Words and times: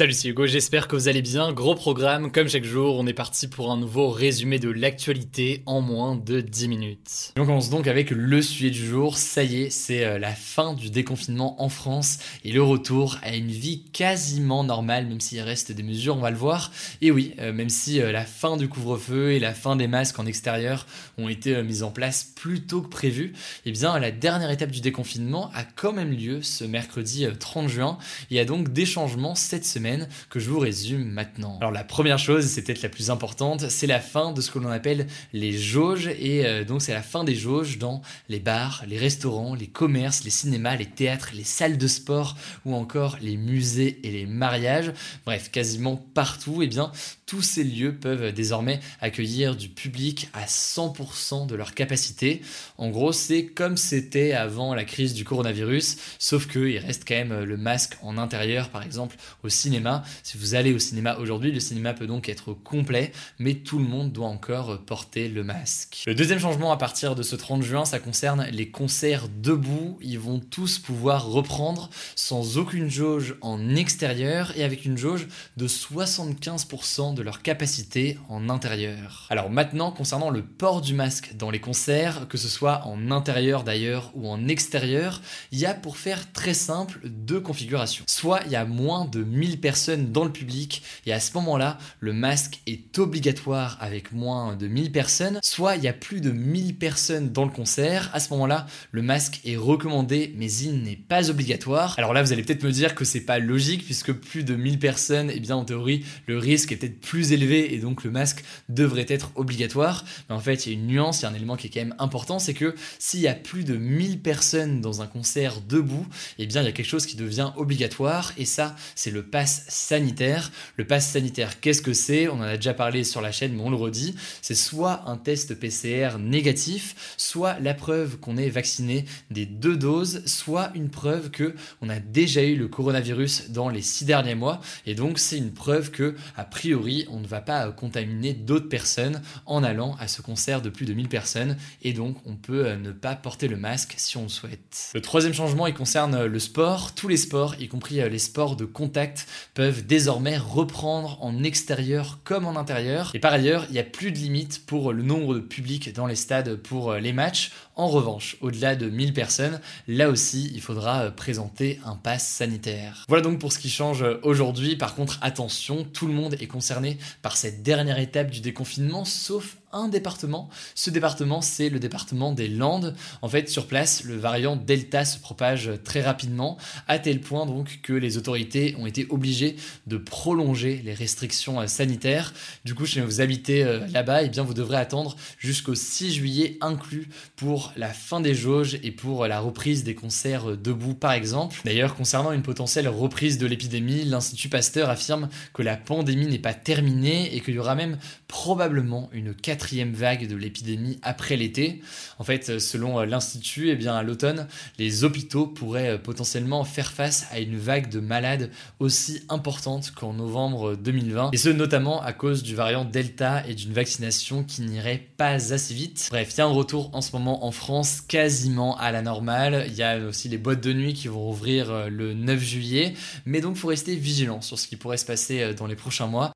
Salut, 0.00 0.14
c'est 0.14 0.28
Hugo, 0.28 0.46
j'espère 0.46 0.88
que 0.88 0.96
vous 0.96 1.08
allez 1.08 1.20
bien. 1.20 1.52
Gros 1.52 1.74
programme, 1.74 2.32
comme 2.32 2.48
chaque 2.48 2.64
jour, 2.64 2.96
on 2.96 3.06
est 3.06 3.12
parti 3.12 3.48
pour 3.48 3.70
un 3.70 3.76
nouveau 3.76 4.08
résumé 4.08 4.58
de 4.58 4.70
l'actualité 4.70 5.62
en 5.66 5.82
moins 5.82 6.16
de 6.16 6.40
10 6.40 6.68
minutes. 6.68 7.32
on 7.36 7.44
commence 7.44 7.68
donc 7.68 7.86
avec 7.86 8.10
le 8.10 8.40
sujet 8.40 8.70
du 8.70 8.82
jour. 8.82 9.18
Ça 9.18 9.42
y 9.42 9.64
est, 9.64 9.68
c'est 9.68 10.06
euh, 10.06 10.18
la 10.18 10.30
fin 10.30 10.72
du 10.72 10.88
déconfinement 10.88 11.62
en 11.62 11.68
France 11.68 12.18
et 12.46 12.52
le 12.52 12.62
retour 12.62 13.18
à 13.22 13.36
une 13.36 13.50
vie 13.50 13.90
quasiment 13.92 14.64
normale, 14.64 15.06
même 15.06 15.20
s'il 15.20 15.42
reste 15.42 15.70
des 15.70 15.82
mesures, 15.82 16.16
on 16.16 16.20
va 16.20 16.30
le 16.30 16.38
voir. 16.38 16.72
Et 17.02 17.10
oui, 17.10 17.34
euh, 17.38 17.52
même 17.52 17.68
si 17.68 18.00
euh, 18.00 18.10
la 18.10 18.24
fin 18.24 18.56
du 18.56 18.70
couvre-feu 18.70 19.32
et 19.32 19.38
la 19.38 19.52
fin 19.52 19.76
des 19.76 19.86
masques 19.86 20.18
en 20.18 20.24
extérieur 20.24 20.86
ont 21.18 21.28
été 21.28 21.62
mises 21.62 21.82
en 21.82 21.90
place 21.90 22.24
plus 22.24 22.62
tôt 22.62 22.80
que 22.80 22.88
prévu, 22.88 23.34
eh 23.66 23.70
bien 23.70 23.98
la 23.98 24.12
dernière 24.12 24.50
étape 24.50 24.70
du 24.70 24.80
déconfinement 24.80 25.50
a 25.52 25.62
quand 25.62 25.92
même 25.92 26.12
lieu 26.12 26.40
ce 26.40 26.64
mercredi 26.64 27.26
30 27.38 27.68
juin. 27.68 27.98
Il 28.30 28.38
y 28.38 28.40
a 28.40 28.46
donc 28.46 28.72
des 28.72 28.86
changements 28.86 29.34
cette 29.34 29.66
semaine 29.66 29.89
que 30.28 30.40
je 30.40 30.50
vous 30.50 30.58
résume 30.58 31.04
maintenant. 31.10 31.58
Alors 31.60 31.72
la 31.72 31.84
première 31.84 32.18
chose, 32.18 32.46
c'est 32.46 32.62
peut-être 32.62 32.82
la 32.82 32.88
plus 32.88 33.10
importante, 33.10 33.68
c'est 33.68 33.86
la 33.86 34.00
fin 34.00 34.32
de 34.32 34.40
ce 34.40 34.50
que 34.50 34.58
l'on 34.58 34.70
appelle 34.70 35.06
les 35.32 35.56
jauges 35.56 36.08
et 36.08 36.46
euh, 36.46 36.64
donc 36.64 36.82
c'est 36.82 36.92
la 36.92 37.02
fin 37.02 37.24
des 37.24 37.34
jauges 37.34 37.78
dans 37.78 38.02
les 38.28 38.40
bars, 38.40 38.84
les 38.86 38.98
restaurants, 38.98 39.54
les 39.54 39.66
commerces, 39.66 40.24
les 40.24 40.30
cinémas, 40.30 40.76
les 40.76 40.86
théâtres, 40.86 41.30
les 41.34 41.44
salles 41.44 41.78
de 41.78 41.86
sport 41.86 42.36
ou 42.64 42.74
encore 42.74 43.18
les 43.20 43.36
musées 43.36 44.00
et 44.02 44.10
les 44.10 44.26
mariages. 44.26 44.92
Bref, 45.24 45.50
quasiment 45.50 45.96
partout, 45.96 46.62
et 46.62 46.66
eh 46.66 46.68
bien 46.68 46.92
tous 47.26 47.42
ces 47.42 47.62
lieux 47.62 47.94
peuvent 47.94 48.32
désormais 48.32 48.80
accueillir 49.00 49.54
du 49.54 49.68
public 49.68 50.28
à 50.32 50.46
100% 50.46 51.46
de 51.46 51.54
leur 51.54 51.74
capacité. 51.74 52.42
En 52.76 52.90
gros, 52.90 53.12
c'est 53.12 53.46
comme 53.46 53.76
c'était 53.76 54.32
avant 54.32 54.74
la 54.74 54.84
crise 54.84 55.14
du 55.14 55.24
coronavirus, 55.24 55.96
sauf 56.18 56.48
qu'il 56.48 56.78
reste 56.78 57.04
quand 57.06 57.14
même 57.14 57.44
le 57.44 57.56
masque 57.56 57.96
en 58.02 58.18
intérieur, 58.18 58.70
par 58.70 58.82
exemple 58.82 59.14
au 59.44 59.48
cinéma. 59.48 59.79
Si 60.22 60.38
vous 60.38 60.54
allez 60.54 60.72
au 60.72 60.78
cinéma 60.78 61.16
aujourd'hui, 61.16 61.52
le 61.52 61.60
cinéma 61.60 61.94
peut 61.94 62.06
donc 62.06 62.28
être 62.28 62.52
complet, 62.52 63.12
mais 63.38 63.54
tout 63.54 63.78
le 63.78 63.84
monde 63.84 64.12
doit 64.12 64.28
encore 64.28 64.80
porter 64.84 65.28
le 65.28 65.44
masque. 65.44 66.04
Le 66.06 66.14
deuxième 66.14 66.38
changement 66.38 66.72
à 66.72 66.76
partir 66.76 67.14
de 67.14 67.22
ce 67.22 67.36
30 67.36 67.62
juin, 67.62 67.84
ça 67.84 67.98
concerne 67.98 68.46
les 68.50 68.70
concerts 68.70 69.28
debout. 69.28 69.98
Ils 70.02 70.18
vont 70.18 70.40
tous 70.40 70.78
pouvoir 70.78 71.26
reprendre 71.26 71.90
sans 72.16 72.58
aucune 72.58 72.90
jauge 72.90 73.36
en 73.40 73.74
extérieur 73.74 74.52
et 74.56 74.64
avec 74.64 74.84
une 74.84 74.98
jauge 74.98 75.28
de 75.56 75.68
75% 75.68 77.14
de 77.14 77.22
leur 77.22 77.42
capacité 77.42 78.18
en 78.28 78.48
intérieur. 78.48 79.26
Alors 79.30 79.50
maintenant, 79.50 79.90
concernant 79.92 80.30
le 80.30 80.42
port 80.42 80.80
du 80.80 80.94
masque 80.94 81.36
dans 81.36 81.50
les 81.50 81.60
concerts, 81.60 82.28
que 82.28 82.38
ce 82.38 82.48
soit 82.48 82.82
en 82.86 83.10
intérieur 83.10 83.64
d'ailleurs 83.64 84.12
ou 84.14 84.28
en 84.28 84.48
extérieur, 84.48 85.20
il 85.52 85.58
y 85.58 85.66
a 85.66 85.74
pour 85.74 85.96
faire 85.96 86.32
très 86.32 86.54
simple 86.54 87.00
deux 87.04 87.40
configurations. 87.40 88.04
Soit 88.06 88.40
il 88.46 88.52
y 88.52 88.56
a 88.56 88.64
moins 88.64 89.04
de 89.04 89.22
1000 89.22 89.59
personnes 89.60 90.12
dans 90.12 90.24
le 90.24 90.32
public 90.32 90.82
et 91.06 91.12
à 91.12 91.20
ce 91.20 91.32
moment-là, 91.34 91.78
le 92.00 92.12
masque 92.12 92.60
est 92.66 92.98
obligatoire 92.98 93.76
avec 93.80 94.12
moins 94.12 94.56
de 94.56 94.66
1000 94.66 94.92
personnes, 94.92 95.38
soit 95.42 95.76
il 95.76 95.84
y 95.84 95.88
a 95.88 95.92
plus 95.92 96.20
de 96.20 96.30
1000 96.30 96.76
personnes 96.76 97.30
dans 97.30 97.44
le 97.44 97.50
concert, 97.50 98.10
à 98.12 98.20
ce 98.20 98.30
moment-là, 98.30 98.66
le 98.92 99.02
masque 99.02 99.40
est 99.44 99.56
recommandé 99.56 100.34
mais 100.36 100.52
il 100.52 100.82
n'est 100.82 100.96
pas 100.96 101.30
obligatoire. 101.30 101.94
Alors 101.98 102.12
là, 102.12 102.22
vous 102.22 102.32
allez 102.32 102.42
peut-être 102.42 102.62
me 102.64 102.72
dire 102.72 102.94
que 102.94 103.04
c'est 103.04 103.20
pas 103.20 103.38
logique 103.38 103.84
puisque 103.84 104.12
plus 104.12 104.44
de 104.44 104.54
1000 104.54 104.78
personnes, 104.78 105.30
et 105.30 105.34
eh 105.36 105.40
bien 105.40 105.56
en 105.56 105.64
théorie, 105.64 106.04
le 106.26 106.38
risque 106.38 106.72
est 106.72 106.76
peut-être 106.76 107.00
plus 107.00 107.32
élevé 107.32 107.74
et 107.74 107.78
donc 107.78 108.04
le 108.04 108.10
masque 108.10 108.44
devrait 108.68 109.06
être 109.08 109.32
obligatoire. 109.34 110.04
Mais 110.28 110.34
en 110.34 110.40
fait, 110.40 110.66
il 110.66 110.72
y 110.72 110.76
a 110.76 110.78
une 110.78 110.86
nuance, 110.86 111.20
il 111.20 111.22
y 111.24 111.26
a 111.26 111.30
un 111.30 111.34
élément 111.34 111.56
qui 111.56 111.66
est 111.66 111.70
quand 111.70 111.80
même 111.80 111.94
important, 111.98 112.38
c'est 112.38 112.54
que 112.54 112.74
s'il 112.98 113.20
y 113.20 113.28
a 113.28 113.34
plus 113.34 113.64
de 113.64 113.76
1000 113.76 114.20
personnes 114.20 114.80
dans 114.80 115.02
un 115.02 115.06
concert 115.06 115.60
debout, 115.60 116.06
eh 116.38 116.46
bien 116.46 116.62
il 116.62 116.66
y 116.66 116.68
a 116.68 116.72
quelque 116.72 116.86
chose 116.86 117.06
qui 117.06 117.16
devient 117.16 117.50
obligatoire 117.56 118.32
et 118.36 118.44
ça, 118.44 118.76
c'est 118.94 119.10
le 119.10 119.22
pass 119.22 119.49
sanitaire. 119.68 120.50
Le 120.76 120.86
pass 120.86 121.08
sanitaire, 121.08 121.60
qu'est-ce 121.60 121.82
que 121.82 121.92
c'est? 121.92 122.28
On 122.28 122.34
en 122.34 122.42
a 122.42 122.56
déjà 122.56 122.74
parlé 122.74 123.04
sur 123.04 123.20
la 123.20 123.32
chaîne, 123.32 123.54
mais 123.54 123.62
on 123.62 123.70
le 123.70 123.76
redit. 123.76 124.14
C'est 124.42 124.54
soit 124.54 125.02
un 125.06 125.16
test 125.16 125.54
PCR 125.54 126.18
négatif, 126.18 127.14
soit 127.16 127.58
la 127.60 127.74
preuve 127.74 128.18
qu'on 128.18 128.36
est 128.36 128.48
vacciné 128.48 129.04
des 129.30 129.46
deux 129.46 129.76
doses, 129.76 130.22
soit 130.26 130.70
une 130.74 130.90
preuve 130.90 131.30
que 131.30 131.54
on 131.80 131.88
a 131.88 132.00
déjà 132.00 132.42
eu 132.42 132.56
le 132.56 132.68
coronavirus 132.68 133.50
dans 133.50 133.68
les 133.68 133.82
six 133.82 134.04
derniers 134.04 134.34
mois. 134.34 134.60
Et 134.86 134.94
donc 134.94 135.18
c'est 135.18 135.38
une 135.38 135.52
preuve 135.52 135.90
que 135.90 136.14
a 136.36 136.44
priori 136.44 137.06
on 137.10 137.20
ne 137.20 137.26
va 137.26 137.40
pas 137.40 137.66
euh, 137.66 137.72
contaminer 137.72 138.32
d'autres 138.32 138.68
personnes 138.68 139.22
en 139.46 139.62
allant 139.62 139.96
à 139.98 140.08
ce 140.08 140.22
concert 140.22 140.62
de 140.62 140.70
plus 140.70 140.86
de 140.86 140.92
1000 140.92 141.08
personnes 141.08 141.56
et 141.82 141.92
donc 141.92 142.16
on 142.26 142.36
peut 142.36 142.66
euh, 142.66 142.76
ne 142.76 142.92
pas 142.92 143.14
porter 143.14 143.48
le 143.48 143.56
masque 143.56 143.94
si 143.96 144.16
on 144.16 144.24
le 144.24 144.28
souhaite. 144.28 144.90
Le 144.94 145.00
troisième 145.00 145.34
changement, 145.34 145.66
il 145.66 145.74
concerne 145.74 146.14
euh, 146.14 146.26
le 146.26 146.38
sport. 146.38 146.94
Tous 146.94 147.08
les 147.08 147.16
sports, 147.16 147.54
y 147.58 147.68
compris 147.68 147.96
les 147.96 148.18
sports 148.18 148.56
de 148.56 148.64
contact, 148.64 149.26
peuvent 149.54 149.86
désormais 149.86 150.38
reprendre 150.38 151.18
en 151.20 151.42
extérieur 151.42 152.18
comme 152.24 152.46
en 152.46 152.56
intérieur. 152.56 153.10
Et 153.14 153.18
par 153.18 153.32
ailleurs, 153.32 153.66
il 153.68 153.72
n'y 153.72 153.78
a 153.78 153.84
plus 153.84 154.12
de 154.12 154.18
limite 154.18 154.66
pour 154.66 154.92
le 154.92 155.02
nombre 155.02 155.34
de 155.34 155.40
publics 155.40 155.92
dans 155.94 156.06
les 156.06 156.16
stades 156.16 156.56
pour 156.56 156.94
les 156.94 157.12
matchs. 157.12 157.52
En 157.80 157.88
revanche, 157.88 158.36
au-delà 158.42 158.76
de 158.76 158.90
1000 158.90 159.14
personnes, 159.14 159.58
là 159.88 160.10
aussi, 160.10 160.50
il 160.52 160.60
faudra 160.60 161.10
présenter 161.10 161.80
un 161.86 161.96
pass 161.96 162.26
sanitaire. 162.26 163.06
Voilà 163.08 163.24
donc 163.24 163.38
pour 163.38 163.54
ce 163.54 163.58
qui 163.58 163.70
change 163.70 164.04
aujourd'hui. 164.22 164.76
Par 164.76 164.94
contre, 164.94 165.18
attention, 165.22 165.84
tout 165.84 166.06
le 166.06 166.12
monde 166.12 166.36
est 166.40 166.46
concerné 166.46 166.98
par 167.22 167.38
cette 167.38 167.62
dernière 167.62 167.98
étape 167.98 168.28
du 168.28 168.42
déconfinement, 168.42 169.06
sauf 169.06 169.56
un 169.72 169.88
département. 169.88 170.48
Ce 170.74 170.90
département, 170.90 171.40
c'est 171.40 171.68
le 171.68 171.78
département 171.78 172.32
des 172.32 172.48
Landes. 172.48 172.94
En 173.22 173.28
fait, 173.28 173.48
sur 173.48 173.66
place, 173.66 174.04
le 174.04 174.16
variant 174.16 174.56
Delta 174.56 175.04
se 175.04 175.18
propage 175.18 175.70
très 175.84 176.00
rapidement, 176.00 176.58
à 176.88 176.98
tel 176.98 177.20
point 177.20 177.46
donc 177.46 177.80
que 177.82 177.92
les 177.92 178.16
autorités 178.16 178.74
ont 178.78 178.86
été 178.86 179.06
obligées 179.10 179.56
de 179.86 179.96
prolonger 179.96 180.82
les 180.84 180.94
restrictions 180.94 181.60
euh, 181.60 181.66
sanitaires. 181.66 182.34
Du 182.64 182.74
coup, 182.74 182.86
si 182.86 183.00
vous 183.00 183.20
habitez 183.20 183.62
euh, 183.62 183.86
là-bas, 183.88 184.24
eh 184.24 184.28
bien, 184.28 184.42
vous 184.42 184.54
devrez 184.54 184.76
attendre 184.76 185.16
jusqu'au 185.38 185.74
6 185.74 186.12
juillet 186.12 186.58
inclus 186.60 187.08
pour 187.36 187.69
la 187.76 187.88
fin 187.88 188.20
des 188.20 188.34
jauges 188.34 188.78
et 188.82 188.90
pour 188.90 189.26
la 189.26 189.40
reprise 189.40 189.84
des 189.84 189.94
concerts 189.94 190.56
debout, 190.56 190.94
par 190.94 191.12
exemple. 191.12 191.60
D'ailleurs, 191.64 191.94
concernant 191.94 192.32
une 192.32 192.42
potentielle 192.42 192.88
reprise 192.88 193.38
de 193.38 193.46
l'épidémie, 193.46 194.04
l'Institut 194.04 194.48
Pasteur 194.48 194.90
affirme 194.90 195.28
que 195.54 195.62
la 195.62 195.76
pandémie 195.76 196.26
n'est 196.26 196.38
pas 196.38 196.54
terminée 196.54 197.34
et 197.34 197.40
qu'il 197.40 197.54
y 197.54 197.58
aura 197.58 197.74
même 197.74 197.98
probablement 198.28 199.08
une 199.12 199.34
quatrième 199.34 199.92
vague 199.92 200.28
de 200.28 200.36
l'épidémie 200.36 200.98
après 201.02 201.36
l'été. 201.36 201.80
En 202.18 202.24
fait, 202.24 202.58
selon 202.58 203.00
l'Institut, 203.00 203.70
eh 203.70 203.76
bien 203.76 203.94
à 203.94 204.02
l'automne, 204.02 204.46
les 204.78 205.04
hôpitaux 205.04 205.46
pourraient 205.46 206.00
potentiellement 206.00 206.64
faire 206.64 206.92
face 206.92 207.26
à 207.30 207.40
une 207.40 207.56
vague 207.56 207.90
de 207.90 208.00
malades 208.00 208.50
aussi 208.78 209.22
importante 209.28 209.92
qu'en 209.94 210.12
novembre 210.12 210.76
2020, 210.76 211.30
et 211.32 211.36
ce 211.36 211.48
notamment 211.48 212.02
à 212.02 212.12
cause 212.12 212.42
du 212.42 212.54
variant 212.54 212.84
Delta 212.84 213.42
et 213.46 213.54
d'une 213.54 213.72
vaccination 213.72 214.44
qui 214.44 214.62
n'irait 214.62 215.08
pas 215.16 215.52
assez 215.52 215.74
vite. 215.74 216.08
Bref, 216.10 216.32
il 216.34 216.38
y 216.38 216.40
a 216.40 216.46
un 216.46 216.48
retour 216.48 216.90
en 216.92 217.00
ce 217.00 217.12
moment 217.12 217.44
en 217.44 217.50
France 217.50 217.59
quasiment 218.08 218.76
à 218.78 218.92
la 218.92 219.02
normale. 219.02 219.64
Il 219.68 219.74
y 219.74 219.82
a 219.82 219.98
aussi 219.98 220.28
les 220.28 220.38
boîtes 220.38 220.60
de 220.60 220.72
nuit 220.72 220.94
qui 220.94 221.08
vont 221.08 221.20
rouvrir 221.20 221.88
le 221.88 222.14
9 222.14 222.40
juillet, 222.40 222.94
mais 223.24 223.40
donc 223.40 223.56
faut 223.56 223.68
rester 223.68 223.94
vigilant 223.94 224.40
sur 224.40 224.58
ce 224.58 224.66
qui 224.66 224.76
pourrait 224.76 224.96
se 224.96 225.06
passer 225.06 225.54
dans 225.54 225.66
les 225.66 225.76
prochains 225.76 226.06
mois. 226.06 226.32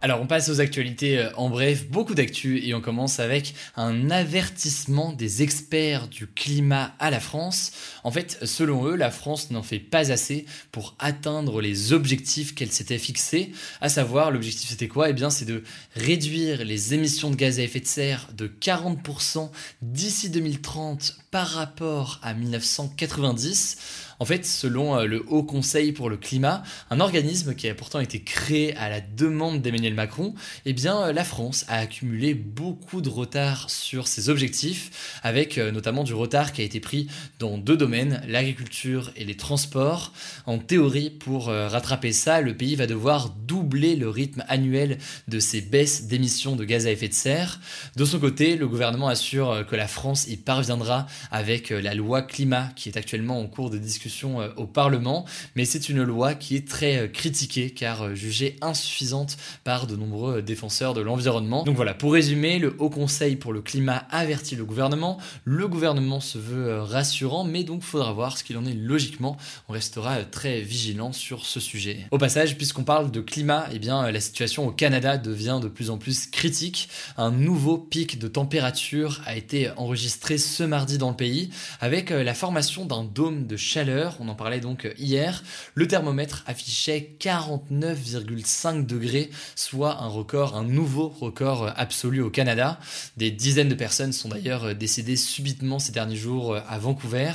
Alors 0.00 0.20
on 0.20 0.28
passe 0.28 0.48
aux 0.48 0.60
actualités 0.60 1.18
euh, 1.18 1.30
en 1.34 1.50
bref, 1.50 1.88
beaucoup 1.88 2.14
d'actu 2.14 2.64
et 2.64 2.72
on 2.72 2.80
commence 2.80 3.18
avec 3.18 3.54
un 3.74 4.10
avertissement 4.10 5.12
des 5.12 5.42
experts 5.42 6.06
du 6.06 6.28
climat 6.28 6.94
à 7.00 7.10
la 7.10 7.18
France. 7.18 7.72
En 8.04 8.12
fait, 8.12 8.38
selon 8.44 8.86
eux, 8.86 8.94
la 8.94 9.10
France 9.10 9.50
n'en 9.50 9.64
fait 9.64 9.80
pas 9.80 10.12
assez 10.12 10.46
pour 10.70 10.94
atteindre 11.00 11.60
les 11.60 11.92
objectifs 11.92 12.54
qu'elle 12.54 12.70
s'était 12.70 12.98
fixés. 12.98 13.50
À 13.80 13.88
savoir, 13.88 14.30
l'objectif 14.30 14.70
c'était 14.70 14.86
quoi? 14.86 15.10
Eh 15.10 15.14
bien 15.14 15.30
c'est 15.30 15.46
de 15.46 15.64
réduire 15.96 16.64
les 16.64 16.94
émissions 16.94 17.30
de 17.30 17.36
gaz 17.36 17.58
à 17.58 17.62
effet 17.62 17.80
de 17.80 17.86
serre 17.86 18.28
de 18.36 18.46
40% 18.46 19.50
d'ici 19.82 20.30
2030 20.30 21.16
par 21.32 21.48
rapport 21.48 22.20
à 22.22 22.34
1990. 22.34 23.78
En 24.20 24.24
fait, 24.24 24.44
selon 24.44 24.96
euh, 24.96 25.04
le 25.04 25.24
Haut 25.28 25.44
Conseil 25.44 25.92
pour 25.92 26.10
le 26.10 26.16
climat, 26.16 26.62
un 26.90 27.00
organisme 27.00 27.54
qui 27.54 27.68
a 27.68 27.74
pourtant 27.74 28.00
été 28.00 28.20
créé 28.20 28.76
à 28.76 28.88
la 28.88 29.00
demande 29.00 29.62
d'Emmanuel 29.62 29.87
Macron, 29.94 30.34
eh 30.64 30.72
bien, 30.72 31.02
euh, 31.02 31.12
la 31.12 31.24
France 31.24 31.64
a 31.68 31.78
accumulé 31.78 32.34
beaucoup 32.34 33.00
de 33.00 33.08
retard 33.08 33.70
sur 33.70 34.06
ses 34.06 34.28
objectifs, 34.28 35.18
avec 35.22 35.58
euh, 35.58 35.70
notamment 35.70 36.04
du 36.04 36.14
retard 36.14 36.52
qui 36.52 36.62
a 36.62 36.64
été 36.64 36.80
pris 36.80 37.08
dans 37.38 37.58
deux 37.58 37.76
domaines, 37.76 38.22
l'agriculture 38.26 39.10
et 39.16 39.24
les 39.24 39.36
transports. 39.36 40.12
En 40.46 40.58
théorie, 40.58 41.10
pour 41.10 41.46
rattraper 41.46 42.12
ça, 42.12 42.40
le 42.40 42.56
pays 42.56 42.74
va 42.76 42.86
devoir 42.86 43.30
doubler 43.30 43.96
le 43.96 44.08
rythme 44.08 44.44
annuel 44.48 44.98
de 45.28 45.38
ses 45.38 45.60
baisses 45.60 46.06
d'émissions 46.06 46.56
de 46.56 46.64
gaz 46.64 46.86
à 46.86 46.90
effet 46.90 47.08
de 47.08 47.14
serre. 47.14 47.60
De 47.96 48.04
son 48.04 48.18
côté, 48.18 48.56
le 48.56 48.68
gouvernement 48.68 49.08
assure 49.08 49.66
que 49.68 49.76
la 49.76 49.88
France 49.88 50.26
y 50.28 50.36
parviendra 50.36 51.06
avec 51.30 51.70
la 51.70 51.94
loi 51.94 52.22
climat 52.22 52.70
qui 52.76 52.88
est 52.88 52.96
actuellement 52.96 53.40
en 53.40 53.46
cours 53.46 53.70
de 53.70 53.78
discussion 53.78 54.40
euh, 54.40 54.48
au 54.56 54.66
Parlement, 54.66 55.24
mais 55.54 55.64
c'est 55.64 55.88
une 55.88 56.02
loi 56.02 56.34
qui 56.34 56.56
est 56.56 56.66
très 56.68 56.98
euh, 56.98 57.08
critiquée 57.08 57.70
car 57.70 58.02
euh, 58.02 58.14
jugée 58.14 58.56
insuffisante 58.60 59.36
par 59.64 59.77
de 59.86 59.96
nombreux 59.96 60.42
défenseurs 60.42 60.94
de 60.94 61.00
l'environnement. 61.00 61.64
Donc 61.64 61.76
voilà, 61.76 61.94
pour 61.94 62.12
résumer, 62.12 62.58
le 62.58 62.74
Haut 62.78 62.90
Conseil 62.90 63.36
pour 63.36 63.52
le 63.52 63.60
climat 63.60 64.04
avertit 64.10 64.56
le 64.56 64.64
gouvernement, 64.64 65.18
le 65.44 65.68
gouvernement 65.68 66.20
se 66.20 66.38
veut 66.38 66.80
rassurant, 66.80 67.44
mais 67.44 67.64
donc 67.64 67.82
faudra 67.82 68.12
voir 68.12 68.36
ce 68.36 68.44
qu'il 68.44 68.56
en 68.56 68.64
est 68.64 68.74
logiquement, 68.74 69.36
on 69.68 69.72
restera 69.72 70.24
très 70.24 70.60
vigilant 70.60 71.12
sur 71.12 71.46
ce 71.46 71.60
sujet. 71.60 72.06
Au 72.10 72.18
passage, 72.18 72.56
puisqu'on 72.56 72.84
parle 72.84 73.10
de 73.10 73.20
climat, 73.20 73.66
eh 73.72 73.78
bien 73.78 74.10
la 74.10 74.20
situation 74.20 74.66
au 74.66 74.72
Canada 74.72 75.16
devient 75.18 75.60
de 75.62 75.68
plus 75.68 75.90
en 75.90 75.98
plus 75.98 76.26
critique. 76.26 76.88
Un 77.16 77.30
nouveau 77.30 77.78
pic 77.78 78.18
de 78.18 78.28
température 78.28 79.20
a 79.26 79.36
été 79.36 79.70
enregistré 79.76 80.38
ce 80.38 80.62
mardi 80.62 80.98
dans 80.98 81.10
le 81.10 81.16
pays 81.16 81.50
avec 81.80 82.10
la 82.10 82.34
formation 82.34 82.84
d'un 82.84 83.04
dôme 83.04 83.46
de 83.46 83.56
chaleur 83.56 83.98
on 84.20 84.28
en 84.28 84.34
parlait 84.34 84.60
donc 84.60 84.88
hier, 84.98 85.42
le 85.74 85.86
thermomètre 85.86 86.42
affichait 86.46 87.16
49,5 87.20 88.86
degrés, 88.86 89.30
un 89.74 90.08
record, 90.08 90.56
un 90.56 90.64
nouveau 90.64 91.08
record 91.08 91.72
absolu 91.76 92.20
au 92.22 92.30
Canada. 92.30 92.78
Des 93.16 93.30
dizaines 93.30 93.68
de 93.68 93.74
personnes 93.74 94.12
sont 94.12 94.28
d'ailleurs 94.28 94.74
décédées 94.74 95.16
subitement 95.16 95.78
ces 95.78 95.92
derniers 95.92 96.16
jours 96.16 96.56
à 96.56 96.78
Vancouver. 96.78 97.32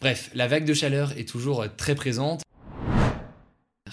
Bref, 0.00 0.30
la 0.34 0.46
vague 0.46 0.64
de 0.64 0.74
chaleur 0.74 1.12
est 1.18 1.28
toujours 1.28 1.64
très 1.76 1.94
présente. 1.94 2.42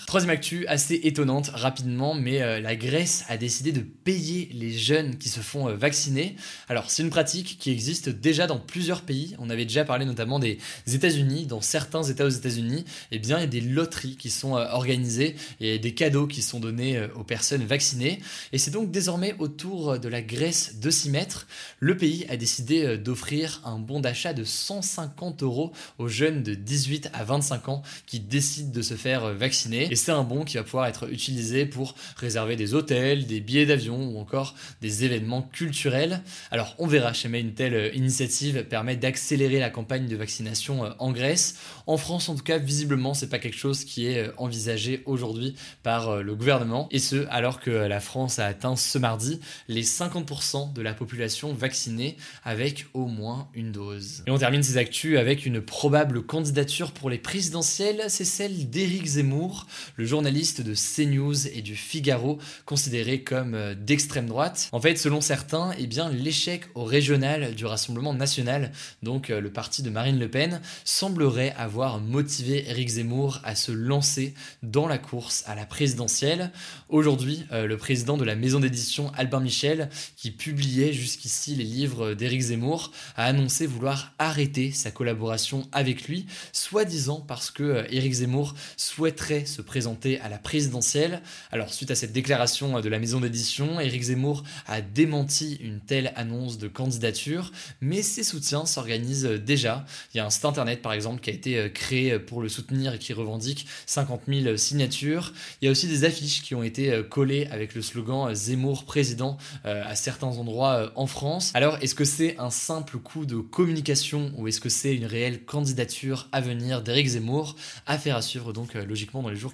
Troisième 0.06 0.30
actu, 0.30 0.68
assez 0.68 1.00
étonnante 1.04 1.50
rapidement, 1.52 2.14
mais 2.14 2.40
euh, 2.40 2.60
la 2.60 2.76
Grèce 2.76 3.26
a 3.28 3.38
décidé 3.38 3.72
de 3.72 3.82
payer 3.82 4.50
les 4.54 4.72
jeunes 4.72 5.18
qui 5.18 5.30
se 5.30 5.40
font 5.40 5.68
euh, 5.68 5.74
vacciner. 5.74 6.36
Alors 6.70 6.92
c'est 6.92 7.02
une 7.02 7.10
pratique 7.10 7.58
qui 7.60 7.72
existe 7.72 8.10
déjà 8.10 8.46
dans 8.46 8.60
plusieurs 8.60 9.02
pays. 9.02 9.36
On 9.40 9.50
avait 9.50 9.66
déjà 9.66 9.84
parlé 9.84 10.06
notamment 10.06 10.38
des 10.38 10.60
États-Unis. 10.86 11.48
Dans 11.48 11.60
certains 11.60 12.04
États 12.04 12.26
aux 12.26 12.30
États-Unis, 12.30 12.86
eh 13.12 13.18
bien 13.18 13.40
il 13.40 13.42
y 13.42 13.46
a 13.46 13.48
des 13.48 13.62
loteries 13.62 14.16
qui 14.16 14.30
sont 14.30 14.56
euh, 14.56 14.68
organisées 14.70 15.36
et 15.60 15.80
des 15.80 15.96
cadeaux 15.96 16.28
qui 16.28 16.44
sont 16.44 16.60
donnés 16.60 17.04
aux 17.16 17.24
personnes 17.24 17.66
vaccinées. 17.66 18.20
Et 18.54 18.60
c'est 18.60 18.72
donc 18.72 18.92
désormais 18.92 19.34
au 19.40 19.48
tour 19.48 19.98
de 19.98 20.08
la 20.08 20.22
Grèce 20.22 20.76
de 20.80 20.92
s'y 20.92 21.10
mettre. 21.10 21.48
Le 21.80 21.98
pays 21.98 22.28
a 22.30 22.38
décidé 22.38 22.98
d'offrir 23.00 23.62
un 23.66 23.80
bon 23.80 24.02
d'achat 24.02 24.34
de 24.34 24.44
150 24.44 25.42
euros 25.42 25.72
aux 25.98 26.08
jeunes 26.08 26.44
de 26.44 26.54
18 26.54 27.10
à 27.14 27.24
25 27.24 27.70
ans 27.70 27.82
qui 28.06 28.20
décident 28.20 28.72
de 28.72 28.84
se 28.84 28.94
faire 28.94 29.34
vacciner 29.34 29.90
c'est 29.96 30.12
un 30.12 30.24
bon 30.24 30.44
qui 30.44 30.58
va 30.58 30.64
pouvoir 30.64 30.88
être 30.88 31.12
utilisé 31.12 31.66
pour 31.66 31.96
réserver 32.18 32.56
des 32.56 32.74
hôtels, 32.74 33.26
des 33.28 33.40
billets 33.40 33.66
d'avion 33.66 34.10
ou 34.10 34.20
encore 34.20 34.56
des 34.82 35.06
événements 35.06 35.42
culturels. 35.42 36.22
Alors 36.52 36.76
on 36.80 36.88
verra 36.88 37.14
jamais 37.14 37.40
une 37.40 37.54
telle 37.54 37.74
euh, 37.74 37.94
initiative 37.94 38.64
permet 38.64 38.96
d'accélérer 38.96 39.60
la 39.60 39.70
campagne 39.70 40.08
de 40.08 40.16
vaccination 40.16 40.86
euh, 40.86 40.90
en 41.00 41.12
Grèce. 41.12 41.58
En 41.88 41.98
France 41.98 42.30
en 42.30 42.36
tout 42.36 42.44
cas 42.44 42.58
visiblement 42.58 43.14
c'est 43.14 43.30
pas 43.30 43.40
quelque 43.40 43.58
chose 43.58 43.84
qui 43.84 44.08
est 44.08 44.28
euh, 44.28 44.32
envisagé 44.38 45.04
aujourd'hui 45.06 45.56
par 45.84 46.24
le 46.24 46.36
gouvernement 46.36 46.88
et 46.92 47.00
ce 47.00 47.26
alors 47.30 47.60
que 47.60 47.72
la 47.72 48.00
France 48.00 48.40
a 48.40 48.46
atteint 48.46 48.76
ce 48.76 48.98
mardi 48.98 49.40
les 49.68 49.84
50% 49.84 50.74
de 50.74 50.82
la 50.82 50.94
population 50.94 51.54
vaccinée 51.54 52.18
avec 52.44 52.88
au 52.94 53.08
moins 53.08 53.48
une 53.54 53.72
dose. 53.72 54.24
Et 54.28 54.32
on 54.32 54.38
termine 54.38 54.64
ces 54.64 54.78
actus 54.78 55.18
avec 55.18 55.46
une 55.46 55.62
probable 55.62 56.24
candidature 56.24 56.92
pour 56.92 57.10
les 57.10 57.18
présidentielles, 57.18 58.04
c'est 58.10 58.26
celle 58.26 58.70
d'Éric 58.70 59.06
Zemmour 59.06 59.68
le 59.96 60.06
journaliste 60.06 60.62
de 60.62 60.74
CNews 60.74 61.48
et 61.48 61.62
du 61.62 61.76
Figaro, 61.76 62.40
considéré 62.66 63.22
comme 63.22 63.54
euh, 63.54 63.76
d'extrême 63.76 64.28
droite. 64.28 64.70
En 64.72 64.80
fait, 64.80 64.98
selon 64.98 65.22
certains, 65.22 65.72
eh 65.78 65.88
bien, 65.88 66.10
l'échec 66.10 66.64
au 66.76 66.84
régional 66.84 67.56
du 67.56 67.66
Rassemblement 67.66 68.14
national, 68.14 68.72
donc 69.04 69.30
euh, 69.30 69.40
le 69.40 69.52
parti 69.52 69.84
de 69.84 69.90
Marine 69.90 70.20
Le 70.20 70.30
Pen, 70.30 70.62
semblerait 70.84 71.54
avoir 71.58 72.00
motivé 72.00 72.70
Éric 72.70 72.90
Zemmour 72.90 73.40
à 73.44 73.56
se 73.56 73.72
lancer 73.72 74.34
dans 74.64 74.88
la 74.88 74.98
course 74.98 75.44
à 75.48 75.56
la 75.56 75.66
présidentielle. 75.66 76.52
Aujourd'hui, 76.90 77.46
euh, 77.52 77.68
le 77.68 77.78
président 77.78 78.18
de 78.18 78.24
la 78.26 78.36
maison 78.36 78.60
d'édition 78.60 79.12
Albin 79.16 79.40
Michel, 79.40 79.90
qui 80.16 80.32
publiait 80.32 80.94
jusqu'ici 80.94 81.56
les 81.56 81.64
livres 81.64 82.14
d'Éric 82.14 82.42
Zemmour, 82.42 82.92
a 83.16 83.26
annoncé 83.26 83.66
vouloir 83.68 84.14
arrêter 84.20 84.72
sa 84.72 84.92
collaboration 84.92 85.68
avec 85.72 86.08
lui, 86.08 86.26
soi-disant 86.52 87.22
parce 87.22 87.52
que 87.52 87.86
Éric 87.90 88.14
Zemmour 88.14 88.56
souhaiterait 88.78 89.46
se 89.46 89.62
présenter 89.66 90.20
à 90.22 90.30
la 90.30 90.38
présidentielle. 90.38 91.22
Alors 91.52 91.74
suite 91.74 91.92
à 91.92 91.96
cette 91.96 92.14
déclaration 92.14 92.80
de 92.80 92.90
la 92.90 93.00
maison 93.00 93.20
d'édition, 93.20 93.80
Éric 93.80 94.04
Zemmour 94.04 94.44
a 94.68 94.82
démenti 94.82 95.56
une 95.62 95.80
telle 95.80 96.14
annonce 96.16 96.58
de 96.58 96.68
candidature, 96.68 97.52
mais 97.82 98.02
ses 98.02 98.24
soutiens 98.24 98.66
s'organisent 98.66 99.26
déjà. 99.26 99.86
Il 100.14 100.18
y 100.18 100.20
a 100.20 100.26
un 100.26 100.30
site 100.30 100.46
internet 100.46 100.82
par 100.82 100.94
exemple 100.94 101.22
qui 101.22 101.30
a 101.30 101.34
été 101.34 101.58
euh, 101.58 101.70
créé 101.70 102.20
pour 102.20 102.42
le 102.42 102.50
soutenir 102.50 102.94
et 102.94 103.00
qui 103.00 103.14
revendique 103.14 103.68
50 103.86 104.22
000 104.28 104.58
signatures. 104.58 105.34
Il 105.62 105.66
y 105.66 105.68
a 105.68 105.72
aussi 105.72 105.88
des 105.88 106.04
affiches 106.04 106.42
qui 106.42 106.56
ont 106.56 106.64
été 106.64 106.92
euh, 106.92 107.04
collées 107.04 107.48
avec 107.52 107.76
le 107.76 107.82
slogan 107.82 108.30
euh, 108.30 108.34
Zemmour 108.34 108.86
président 108.86 109.38
à 109.64 109.96
certains 109.96 110.28
endroits 110.28 110.92
en 110.96 111.08
France. 111.08 111.52
Alors 111.54 111.78
est-ce 111.82 111.96
que 111.96 112.06
c'est 112.06 112.38
un 112.38 112.50
simple 112.50 112.98
coup 112.98 113.26
de 113.26 113.38
communication 113.38 114.32
ou 114.38 114.48
est-ce 114.48 114.60
que 114.60 114.70
c'est 114.70 114.96
une 114.96 115.06
réelle 115.06 115.44
candidature 115.44 116.28
à 116.32 116.42
venir 116.42 116.82
d'Éric 116.82 117.08
Zemmour? 117.08 117.56
Affaire 117.86 118.18
à 118.18 118.22
suivre 118.22 118.54
donc 118.54 118.74
logiquement 118.74 119.24
dans 119.24 119.30
les 119.30 119.36
jours 119.36 119.54